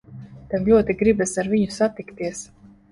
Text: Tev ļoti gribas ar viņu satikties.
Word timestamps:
Tev 0.53 0.71
ļoti 0.71 0.95
gribas 1.03 1.37
ar 1.43 1.53
viņu 1.53 1.79
satikties. 1.79 2.47